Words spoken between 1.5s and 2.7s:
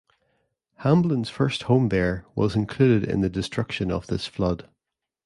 home there was